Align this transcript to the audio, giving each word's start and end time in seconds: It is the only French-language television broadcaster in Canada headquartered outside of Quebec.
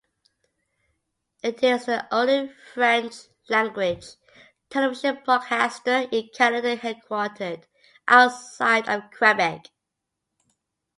It 1.43 1.61
is 1.63 1.85
the 1.85 2.07
only 2.11 2.51
French-language 2.73 4.07
television 4.71 5.19
broadcaster 5.23 6.07
in 6.11 6.29
Canada 6.33 6.75
headquartered 6.75 7.65
outside 8.07 8.89
of 8.89 9.11
Quebec. 9.15 9.67